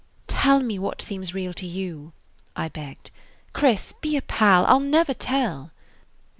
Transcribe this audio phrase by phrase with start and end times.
[0.25, 2.11] "Tell me what seems real to you,"
[2.55, 3.11] I begged.
[3.53, 4.65] "Chris, be a pal.
[4.65, 5.69] I 'll never tell."